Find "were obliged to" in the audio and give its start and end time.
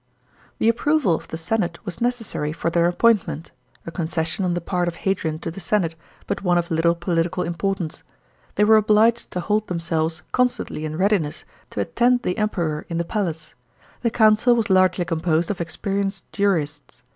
8.63-9.39